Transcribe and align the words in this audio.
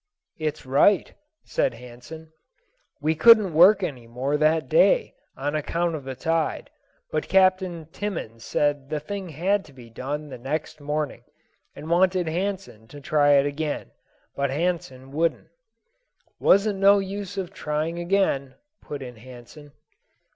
"It's 0.39 0.65
right," 0.65 1.13
said 1.43 1.75
Hansen. 1.75 2.33
"We 3.01 3.13
couldn't 3.13 3.53
work 3.53 3.83
any 3.83 4.07
more 4.07 4.35
that 4.35 4.67
day, 4.67 5.13
on 5.37 5.53
account 5.53 5.93
of 5.93 6.05
the 6.05 6.15
tide, 6.15 6.71
but 7.11 7.27
Captain 7.27 7.85
Timmans 7.91 8.43
said 8.43 8.89
the 8.89 8.99
thing 8.99 9.29
had 9.29 9.63
to 9.65 9.73
be 9.73 9.91
done 9.91 10.27
the 10.29 10.39
next 10.39 10.81
morning, 10.81 11.21
and 11.75 11.87
wanted 11.87 12.27
Hansen 12.27 12.87
to 12.87 12.99
try 12.99 13.33
it 13.33 13.45
again; 13.45 13.91
but 14.35 14.49
Hansen 14.49 15.11
wouldn't." 15.11 15.49
"Wasn't 16.39 16.79
no 16.79 16.97
use 16.97 17.37
of 17.37 17.53
trying 17.53 17.99
again," 17.99 18.55
put 18.81 19.03
in 19.03 19.17
Hansen. 19.17 19.71